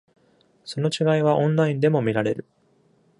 [0.65, 2.43] その違いはオンラインでも見られる。